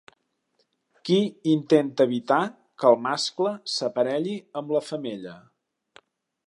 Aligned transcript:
Qui 1.09 1.17
intenta 1.51 2.07
evitar 2.09 2.39
que 2.83 2.89
el 2.93 2.99
mascle 3.05 3.53
s'aparelli 3.75 4.35
amb 4.63 4.73
la 4.77 4.83
femella? 4.89 5.37